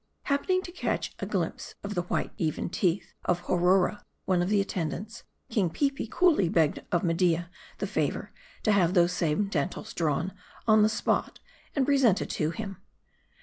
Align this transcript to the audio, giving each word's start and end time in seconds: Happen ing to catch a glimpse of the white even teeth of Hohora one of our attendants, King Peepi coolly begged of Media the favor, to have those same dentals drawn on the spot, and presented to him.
Happen 0.23 0.49
ing 0.49 0.61
to 0.63 0.71
catch 0.71 1.13
a 1.19 1.27
glimpse 1.27 1.75
of 1.83 1.93
the 1.93 2.01
white 2.01 2.31
even 2.39 2.71
teeth 2.71 3.13
of 3.25 3.43
Hohora 3.43 4.01
one 4.25 4.41
of 4.41 4.51
our 4.51 4.55
attendants, 4.59 5.25
King 5.51 5.69
Peepi 5.69 6.07
coolly 6.09 6.49
begged 6.49 6.81
of 6.91 7.03
Media 7.03 7.51
the 7.77 7.85
favor, 7.85 8.31
to 8.63 8.71
have 8.71 8.95
those 8.95 9.13
same 9.13 9.47
dentals 9.47 9.93
drawn 9.93 10.33
on 10.67 10.81
the 10.81 10.89
spot, 10.89 11.39
and 11.75 11.85
presented 11.85 12.31
to 12.31 12.49
him. 12.49 12.77